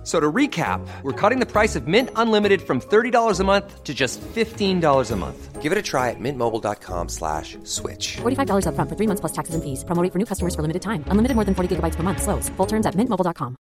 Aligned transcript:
F- 0.00 0.06
So 0.06 0.18
to 0.18 0.32
recap, 0.32 0.80
we're 1.02 1.12
cutting 1.12 1.40
the 1.40 1.46
price 1.46 1.76
of 1.76 1.86
Mint 1.86 2.08
Unlimited 2.16 2.62
from 2.62 2.80
$30 2.80 3.38
a 3.38 3.44
month 3.44 3.84
to 3.84 3.92
just 3.92 4.18
$15 4.34 5.10
a 5.10 5.16
month. 5.16 5.60
Give 5.60 5.72
it 5.72 5.76
a 5.76 5.82
try 5.82 6.08
at 6.08 6.16
mintmobile.com 6.18 7.08
slash 7.10 7.58
switch. 7.64 8.16
$45 8.22 8.64
upfront 8.64 8.88
for 8.88 8.96
three 8.96 9.06
months 9.06 9.20
plus 9.20 9.32
taxes 9.32 9.54
and 9.54 9.62
fees. 9.62 9.84
Promo 9.84 10.02
rate 10.02 10.10
for 10.12 10.18
new 10.18 10.24
customers 10.24 10.54
for 10.54 10.62
limited 10.62 10.80
time. 10.80 11.04
Unlimited 11.08 11.34
more 11.36 11.44
than 11.44 11.54
40 11.54 11.76
gigabytes 11.76 11.96
per 11.96 12.02
month. 12.02 12.22
Slows. 12.22 12.48
Full 12.56 12.66
terms 12.66 12.86
at 12.86 12.94
mintmobile.com. 12.94 13.56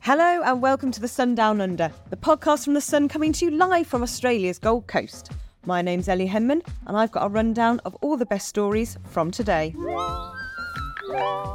Hello 0.00 0.42
and 0.44 0.62
welcome 0.62 0.92
to 0.92 1.00
the 1.00 1.08
Sun 1.08 1.34
Down 1.34 1.60
Under, 1.60 1.90
the 2.10 2.16
podcast 2.16 2.64
from 2.64 2.74
the 2.74 2.80
Sun 2.80 3.08
coming 3.08 3.32
to 3.32 3.44
you 3.46 3.50
live 3.50 3.86
from 3.86 4.02
Australia's 4.02 4.58
Gold 4.58 4.86
Coast. 4.86 5.32
My 5.66 5.82
name's 5.82 6.08
Ellie 6.08 6.28
Henman 6.28 6.64
and 6.86 6.96
I've 6.96 7.10
got 7.10 7.26
a 7.26 7.28
rundown 7.28 7.80
of 7.84 7.96
all 7.96 8.16
the 8.16 8.24
best 8.24 8.46
stories 8.46 8.96
from 9.10 9.32
today. 9.32 9.74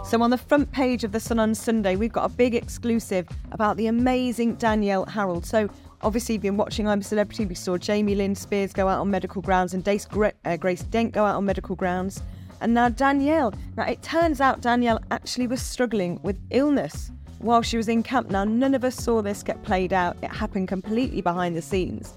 So, 0.05 0.21
on 0.21 0.31
the 0.31 0.37
front 0.37 0.69
page 0.73 1.05
of 1.05 1.13
the 1.13 1.19
Sun 1.21 1.39
on 1.39 1.55
Sunday, 1.55 1.95
we've 1.95 2.11
got 2.11 2.25
a 2.25 2.33
big 2.33 2.53
exclusive 2.53 3.25
about 3.53 3.77
the 3.77 3.87
amazing 3.87 4.55
Danielle 4.55 5.05
Harold. 5.05 5.45
So, 5.45 5.69
obviously, 6.01 6.35
you've 6.35 6.41
been 6.41 6.57
watching 6.57 6.89
I'm 6.89 6.99
a 6.99 7.03
Celebrity. 7.03 7.45
We 7.45 7.55
saw 7.55 7.77
Jamie 7.77 8.15
Lynn 8.15 8.35
Spears 8.35 8.73
go 8.73 8.89
out 8.89 8.99
on 8.99 9.09
medical 9.09 9.41
grounds 9.41 9.73
and 9.73 9.83
Grace, 9.83 10.07
uh, 10.43 10.57
Grace 10.57 10.83
Dent 10.83 11.13
go 11.13 11.23
out 11.23 11.37
on 11.37 11.45
medical 11.45 11.77
grounds. 11.77 12.21
And 12.59 12.73
now 12.73 12.89
Danielle. 12.89 13.53
Now, 13.77 13.85
it 13.85 14.01
turns 14.01 14.41
out 14.41 14.59
Danielle 14.59 14.99
actually 15.11 15.47
was 15.47 15.61
struggling 15.61 16.19
with 16.21 16.37
illness 16.49 17.11
while 17.39 17.61
she 17.61 17.77
was 17.77 17.87
in 17.87 18.03
camp. 18.03 18.29
Now, 18.29 18.43
none 18.43 18.75
of 18.75 18.83
us 18.83 18.95
saw 18.95 19.21
this 19.21 19.41
get 19.41 19.63
played 19.63 19.93
out, 19.93 20.17
it 20.21 20.31
happened 20.31 20.67
completely 20.67 21.21
behind 21.21 21.55
the 21.55 21.61
scenes. 21.61 22.13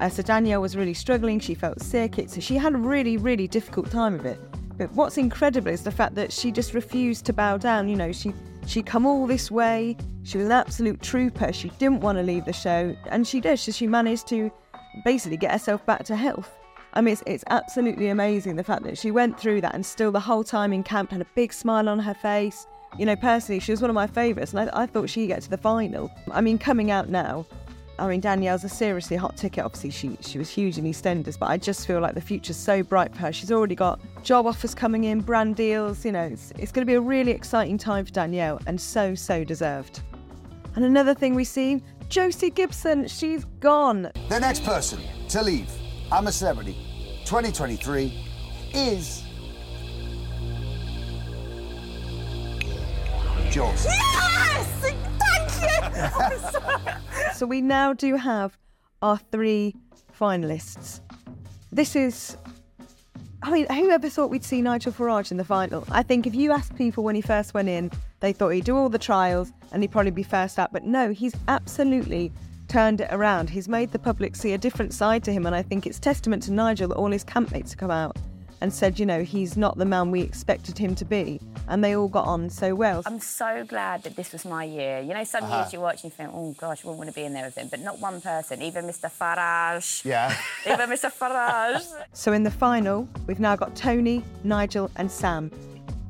Uh, 0.00 0.08
so, 0.08 0.22
Danielle 0.22 0.60
was 0.60 0.76
really 0.76 0.94
struggling. 0.94 1.40
She 1.40 1.54
felt 1.54 1.80
sick. 1.80 2.18
It, 2.18 2.30
so, 2.30 2.40
she 2.40 2.56
had 2.56 2.74
a 2.74 2.78
really, 2.78 3.16
really 3.16 3.48
difficult 3.48 3.90
time 3.90 4.14
of 4.14 4.24
it. 4.26 4.40
But 4.76 4.92
what's 4.92 5.18
incredible 5.18 5.70
is 5.70 5.82
the 5.82 5.90
fact 5.90 6.14
that 6.14 6.32
she 6.32 6.52
just 6.52 6.72
refused 6.72 7.24
to 7.26 7.32
bow 7.32 7.58
down. 7.58 7.88
You 7.88 7.96
know, 7.96 8.12
she 8.12 8.32
she'd 8.66 8.86
come 8.86 9.06
all 9.06 9.26
this 9.26 9.50
way. 9.50 9.96
She 10.22 10.38
was 10.38 10.46
an 10.46 10.52
absolute 10.52 11.02
trooper. 11.02 11.52
She 11.52 11.70
didn't 11.78 12.00
want 12.00 12.18
to 12.18 12.22
leave 12.22 12.44
the 12.44 12.52
show, 12.52 12.94
and 13.06 13.26
she 13.26 13.40
did. 13.40 13.58
So 13.58 13.72
she 13.72 13.88
managed 13.88 14.28
to 14.28 14.52
basically 15.04 15.36
get 15.36 15.50
herself 15.50 15.84
back 15.84 16.04
to 16.04 16.16
health. 16.16 16.54
I 16.94 17.00
mean, 17.00 17.12
it's, 17.12 17.22
it's 17.26 17.44
absolutely 17.48 18.08
amazing 18.08 18.56
the 18.56 18.64
fact 18.64 18.82
that 18.84 18.96
she 18.96 19.10
went 19.10 19.38
through 19.38 19.60
that 19.60 19.74
and 19.74 19.84
still 19.84 20.10
the 20.10 20.20
whole 20.20 20.42
time 20.42 20.72
in 20.72 20.82
camp 20.82 21.10
had 21.10 21.20
a 21.20 21.26
big 21.34 21.52
smile 21.52 21.88
on 21.88 21.98
her 21.98 22.14
face. 22.14 22.66
You 22.98 23.04
know, 23.04 23.16
personally, 23.16 23.60
she 23.60 23.72
was 23.72 23.82
one 23.82 23.90
of 23.90 23.94
my 23.94 24.06
favourites, 24.06 24.52
and 24.54 24.70
I, 24.70 24.82
I 24.82 24.86
thought 24.86 25.10
she'd 25.10 25.26
get 25.26 25.42
to 25.42 25.50
the 25.50 25.58
final. 25.58 26.10
I 26.32 26.40
mean, 26.40 26.58
coming 26.58 26.90
out 26.90 27.08
now, 27.08 27.46
I 27.98 28.06
mean, 28.06 28.20
Danielle's 28.20 28.64
a 28.64 28.68
seriously 28.68 29.16
hot 29.16 29.36
ticket. 29.36 29.64
Obviously, 29.64 29.90
she 29.90 30.16
she 30.20 30.38
was 30.38 30.48
huge 30.48 30.78
in 30.78 30.84
EastEnders, 30.84 31.38
but 31.38 31.46
I 31.46 31.56
just 31.56 31.86
feel 31.86 32.00
like 32.00 32.14
the 32.14 32.20
future's 32.20 32.56
so 32.56 32.82
bright 32.82 33.12
for 33.12 33.22
her. 33.22 33.32
She's 33.32 33.50
already 33.50 33.74
got 33.74 34.00
job 34.22 34.46
offers 34.46 34.74
coming 34.74 35.04
in, 35.04 35.20
brand 35.20 35.56
deals. 35.56 36.04
You 36.04 36.12
know, 36.12 36.24
it's, 36.24 36.52
it's 36.58 36.72
going 36.72 36.86
to 36.86 36.90
be 36.90 36.94
a 36.94 37.00
really 37.00 37.32
exciting 37.32 37.78
time 37.78 38.04
for 38.04 38.12
Danielle, 38.12 38.60
and 38.66 38.80
so 38.80 39.14
so 39.14 39.44
deserved. 39.44 40.02
And 40.76 40.84
another 40.84 41.14
thing 41.14 41.34
we 41.34 41.44
see, 41.44 41.82
Josie 42.08 42.50
Gibson, 42.50 43.08
she's 43.08 43.44
gone. 43.60 44.10
The 44.28 44.38
next 44.38 44.64
person 44.64 45.00
to 45.28 45.42
leave 45.42 45.70
I'm 46.10 46.26
a 46.26 46.32
Celebrity 46.32 46.74
2023 47.26 48.24
is. 48.72 49.22
Jules. 53.50 53.86
So 57.38 57.46
we 57.46 57.60
now 57.60 57.92
do 57.92 58.16
have 58.16 58.58
our 59.00 59.16
three 59.16 59.76
finalists. 60.12 61.00
This 61.70 61.94
is. 61.94 62.36
I 63.44 63.52
mean, 63.52 63.66
whoever 63.66 64.08
thought 64.08 64.28
we'd 64.28 64.42
see 64.42 64.60
Nigel 64.60 64.90
Farage 64.90 65.30
in 65.30 65.36
the 65.36 65.44
final? 65.44 65.84
I 65.88 66.02
think 66.02 66.26
if 66.26 66.34
you 66.34 66.50
asked 66.50 66.74
people 66.74 67.04
when 67.04 67.14
he 67.14 67.20
first 67.20 67.54
went 67.54 67.68
in, 67.68 67.92
they 68.18 68.32
thought 68.32 68.48
he'd 68.48 68.64
do 68.64 68.76
all 68.76 68.88
the 68.88 68.98
trials 68.98 69.52
and 69.70 69.84
he'd 69.84 69.92
probably 69.92 70.10
be 70.10 70.24
first 70.24 70.58
out. 70.58 70.72
But 70.72 70.82
no, 70.82 71.12
he's 71.12 71.36
absolutely 71.46 72.32
turned 72.66 73.02
it 73.02 73.08
around. 73.12 73.50
He's 73.50 73.68
made 73.68 73.92
the 73.92 74.00
public 74.00 74.34
see 74.34 74.54
a 74.54 74.58
different 74.58 74.92
side 74.92 75.22
to 75.22 75.32
him. 75.32 75.46
And 75.46 75.54
I 75.54 75.62
think 75.62 75.86
it's 75.86 76.00
testament 76.00 76.42
to 76.42 76.52
Nigel 76.52 76.88
that 76.88 76.96
all 76.96 77.12
his 77.12 77.24
campmates 77.24 77.68
have 77.68 77.76
come 77.76 77.92
out 77.92 78.16
and 78.60 78.72
said, 78.72 78.98
you 78.98 79.06
know, 79.06 79.22
he's 79.22 79.56
not 79.56 79.78
the 79.78 79.84
man 79.84 80.10
we 80.10 80.20
expected 80.22 80.76
him 80.78 80.94
to 80.96 81.04
be. 81.04 81.40
And 81.68 81.82
they 81.84 81.94
all 81.96 82.08
got 82.08 82.26
on 82.26 82.50
so 82.50 82.74
well. 82.74 83.02
I'm 83.06 83.20
so 83.20 83.64
glad 83.64 84.02
that 84.04 84.16
this 84.16 84.32
was 84.32 84.44
my 84.44 84.64
year. 84.64 85.00
You 85.00 85.14
know, 85.14 85.24
some 85.24 85.44
Uh-huh. 85.44 85.58
years 85.60 85.72
you 85.72 85.80
watch 85.80 86.02
and 86.02 86.12
you 86.12 86.16
think, 86.16 86.30
oh 86.32 86.52
gosh, 86.58 86.84
I 86.84 86.88
wouldn't 86.88 86.98
want 86.98 87.10
to 87.10 87.14
be 87.14 87.24
in 87.24 87.34
there 87.34 87.44
with 87.44 87.56
him. 87.56 87.68
But 87.68 87.80
not 87.80 87.98
one 88.00 88.20
person, 88.20 88.60
even 88.62 88.84
Mr. 88.86 89.10
Farage. 89.10 90.04
Yeah. 90.04 90.34
Even 90.66 90.90
Mr. 90.90 91.12
Farage. 91.12 91.84
So 92.12 92.32
in 92.32 92.42
the 92.42 92.50
final, 92.50 93.08
we've 93.26 93.40
now 93.40 93.56
got 93.56 93.74
Tony, 93.76 94.24
Nigel, 94.44 94.90
and 94.96 95.10
Sam. 95.10 95.50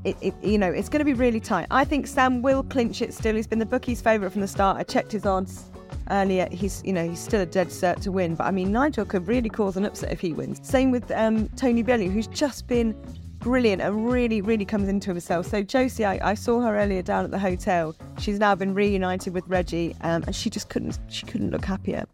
It, 0.05 0.17
it, 0.21 0.35
you 0.43 0.59
know, 0.59 0.71
it's 0.71 0.89
going 0.89 1.01
to 1.01 1.05
be 1.05 1.13
really 1.15 1.41
tight. 1.41 1.67
I 1.71 1.85
think 1.85 2.07
Sam 2.07 2.41
will 2.41 2.63
clinch 2.63 3.03
it 3.03 3.13
still. 3.13 3.35
He's 3.35 3.47
been 3.49 3.59
the 3.59 3.67
bookies' 3.67 4.01
favourite 4.01 4.33
from 4.33 4.41
the 4.41 4.49
start. 4.49 4.77
I 4.77 4.85
checked 4.85 5.13
his 5.13 5.27
odds 5.27 5.65
earlier. 6.11 6.49
He's, 6.51 6.83
you 6.85 6.93
know, 6.93 7.09
he's 7.09 7.21
still 7.21 7.41
a 7.41 7.47
dead 7.47 7.69
cert 7.69 8.01
to 8.03 8.13
win. 8.13 8.35
But 8.35 8.45
I 8.45 8.51
mean, 8.51 8.73
Nigel 8.73 9.05
could 9.05 9.27
really 9.27 9.49
cause 9.49 9.77
an 9.77 9.85
upset 9.85 10.13
if 10.13 10.21
he 10.21 10.33
wins. 10.33 10.61
Same 10.63 10.91
with 10.91 11.11
um, 11.11 11.49
Tony 11.51 11.83
Bellew, 11.83 12.09
who's 12.09 12.27
just 12.29 12.67
been 12.67 12.95
brilliant 13.39 13.81
and 13.81 14.11
really, 14.11 14.41
really 14.41 14.65
comes 14.65 14.89
into 14.89 15.11
himself. 15.11 15.47
So 15.47 15.63
Josie, 15.63 16.05
I, 16.05 16.31
I 16.31 16.35
saw 16.35 16.61
her 16.61 16.77
earlier 16.77 17.03
down 17.03 17.25
at 17.25 17.31
the 17.31 17.39
hotel. 17.39 17.95
She's 18.19 18.39
now 18.39 18.55
been 18.55 18.75
reunited 18.75 19.33
with 19.33 19.47
Reggie, 19.47 19.95
um, 20.01 20.25
and 20.27 20.35
she 20.35 20.51
just 20.51 20.69
couldn't, 20.69 20.99
she 21.09 21.25
couldn't 21.27 21.51
look 21.51 21.65
happier. 21.65 22.07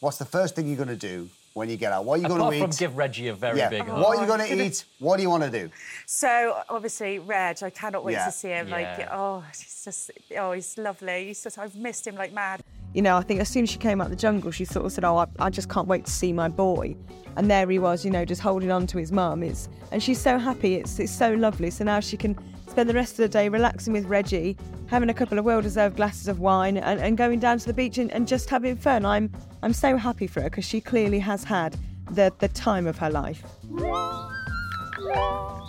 What's 0.00 0.18
the 0.18 0.24
first 0.24 0.56
thing 0.56 0.66
you're 0.66 0.76
going 0.76 0.88
to 0.88 0.96
do 0.96 1.28
when 1.54 1.68
you 1.68 1.76
get 1.76 1.92
out? 1.92 2.04
What 2.04 2.18
are 2.18 2.22
you 2.22 2.28
going 2.28 2.40
Apart 2.40 2.54
to 2.54 2.60
from 2.60 2.70
eat? 2.70 2.78
give 2.78 2.96
Reggie 2.96 3.28
a 3.28 3.34
very 3.34 3.58
yeah. 3.58 3.68
big 3.68 3.82
hug. 3.86 4.00
What 4.00 4.16
are 4.16 4.20
you 4.22 4.26
going 4.26 4.40
to 4.40 4.64
eat? 4.64 4.84
What 4.98 5.16
do 5.16 5.22
you 5.22 5.30
want 5.30 5.42
to 5.44 5.50
do? 5.50 5.70
So 6.06 6.56
obviously, 6.68 7.18
Reg, 7.18 7.62
I 7.62 7.70
cannot 7.70 8.04
wait 8.04 8.12
Yeah. 8.14 8.26
to 8.26 8.32
see 8.32 8.48
him. 8.48 8.70
Like, 8.70 9.08
oh, 9.10 9.44
he's 9.50 9.82
just, 9.84 10.10
oh, 10.38 10.52
he's 10.52 10.78
lovely. 10.78 11.26
He's 11.26 11.42
just, 11.42 11.58
I've 11.58 11.74
missed 11.76 12.06
him 12.06 12.14
like 12.16 12.32
mad. 12.32 12.62
you 12.94 13.00
know, 13.02 13.16
I 13.16 13.22
think 13.22 13.40
as 13.40 13.48
soon 13.48 13.62
as 13.64 13.70
she 13.70 13.78
came 13.78 14.00
out 14.00 14.10
the 14.10 14.16
jungle, 14.16 14.50
she 14.50 14.64
sort 14.66 14.84
of 14.84 14.92
said, 14.92 15.02
"Oh, 15.04 15.16
I, 15.16 15.26
I 15.38 15.48
just 15.48 15.70
can't 15.70 15.88
wait 15.88 16.04
to 16.04 16.10
see 16.10 16.30
my 16.32 16.48
boy." 16.48 16.94
And 17.36 17.50
there 17.50 17.68
he 17.70 17.78
was, 17.78 18.04
you 18.04 18.10
know, 18.10 18.26
just 18.26 18.42
holding 18.42 18.70
on 18.70 18.86
to 18.88 18.98
his 18.98 19.10
mum. 19.10 19.42
It's 19.42 19.70
and 19.92 20.02
she's 20.02 20.20
so 20.20 20.38
happy. 20.38 20.74
It's 20.74 20.98
it's 20.98 21.10
so 21.12 21.32
lovely. 21.32 21.70
So 21.70 21.84
now 21.84 22.00
she 22.00 22.18
can 22.18 22.36
spend 22.68 22.90
the 22.90 22.94
rest 22.94 23.12
of 23.12 23.18
the 23.18 23.28
day 23.28 23.48
relaxing 23.48 23.94
with 23.94 24.04
Reggie, 24.04 24.58
having 24.92 25.08
a 25.08 25.14
couple 25.14 25.38
of 25.38 25.44
well-deserved 25.46 25.96
glasses 25.96 26.28
of 26.28 26.38
wine, 26.38 26.76
and, 26.76 27.00
and 27.00 27.16
going 27.16 27.40
down 27.40 27.58
to 27.58 27.66
the 27.66 27.72
beach 27.72 27.96
and, 27.96 28.12
and 28.12 28.28
just 28.28 28.50
having 28.50 28.76
fun. 28.76 29.06
I'm 29.06 29.32
I'm 29.62 29.72
so 29.72 29.96
happy 29.96 30.26
for 30.26 30.42
her 30.42 30.50
because 30.50 30.66
she 30.66 30.82
clearly 30.82 31.18
has 31.18 31.44
had 31.44 31.76
the 32.10 32.30
the 32.40 32.48
time 32.48 32.86
of 32.86 32.98
her 32.98 33.08
life. 33.08 33.42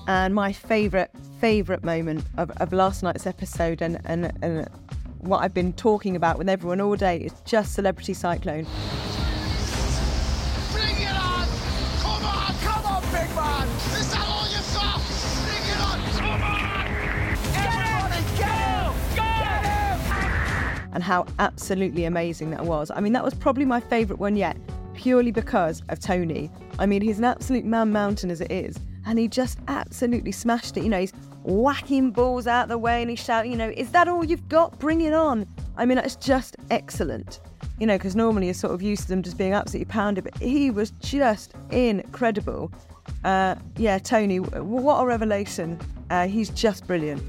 And 0.07 0.35
my 0.35 0.51
favourite 0.51 1.09
favourite 1.39 1.85
moment 1.85 2.25
of, 2.37 2.51
of 2.57 2.73
last 2.73 3.01
night's 3.01 3.25
episode 3.25 3.81
and, 3.81 3.99
and 4.03 4.31
and 4.41 4.67
what 5.19 5.39
I've 5.41 5.53
been 5.53 5.71
talking 5.71 6.17
about 6.17 6.37
with 6.37 6.49
everyone 6.49 6.81
all 6.81 6.97
day 6.97 7.19
is 7.19 7.31
just 7.45 7.73
Celebrity 7.73 8.13
Cyclone. 8.13 8.67
Bring 10.73 10.97
it 10.97 11.15
on! 11.15 11.47
Come 12.01 12.25
on! 12.25 12.53
Come 12.55 12.85
on, 12.85 13.01
big 13.03 13.33
man! 13.33 14.22
And 21.03 21.11
how 21.11 21.25
absolutely 21.39 22.05
amazing 22.05 22.51
that 22.51 22.63
was. 22.65 22.89
I 22.89 23.01
mean, 23.01 23.13
that 23.13 23.23
was 23.23 23.33
probably 23.33 23.65
my 23.65 23.81
favourite 23.81 24.19
one 24.19 24.37
yet, 24.37 24.55
purely 24.93 25.31
because 25.31 25.83
of 25.89 25.99
Tony. 25.99 26.49
I 26.79 26.85
mean, 26.85 27.01
he's 27.01 27.17
an 27.19 27.25
absolute 27.25 27.65
man 27.65 27.91
mountain 27.91 28.31
as 28.31 28.39
it 28.39 28.51
is, 28.51 28.79
and 29.05 29.19
he 29.19 29.27
just 29.27 29.59
absolutely 29.67 30.31
smashed 30.31 30.77
it. 30.77 30.83
You 30.83 30.89
know, 30.89 30.99
he's 31.01 31.11
whacking 31.43 32.11
balls 32.11 32.47
out 32.47 32.69
the 32.69 32.77
way 32.77 33.01
and 33.01 33.09
he's 33.09 33.21
shouting, 33.21 33.51
you 33.51 33.57
know, 33.57 33.69
is 33.75 33.91
that 33.91 34.07
all 34.07 34.23
you've 34.23 34.47
got? 34.47 34.79
Bring 34.79 35.01
it 35.01 35.13
on. 35.13 35.45
I 35.75 35.85
mean, 35.85 35.97
that's 35.97 36.15
just 36.15 36.55
excellent. 36.71 37.41
You 37.79 37.87
know, 37.87 37.97
because 37.97 38.15
normally 38.15 38.45
you're 38.45 38.53
sort 38.53 38.73
of 38.73 38.81
used 38.81 39.03
to 39.03 39.09
them 39.09 39.23
just 39.23 39.37
being 39.37 39.53
absolutely 39.53 39.91
pounded, 39.91 40.23
but 40.23 40.37
he 40.37 40.71
was 40.71 40.91
just 41.01 41.53
incredible. 41.71 42.71
Uh, 43.25 43.55
yeah, 43.75 43.97
Tony, 43.97 44.39
what 44.39 45.01
a 45.01 45.05
revelation. 45.05 45.77
Uh, 46.09 46.27
he's 46.27 46.49
just 46.49 46.87
brilliant. 46.87 47.21